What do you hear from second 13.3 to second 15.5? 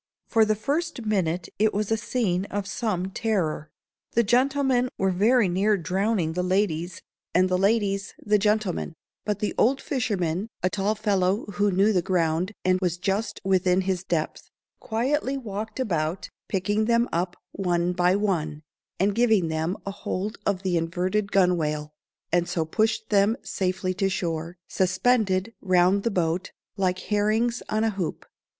within his depth, quietly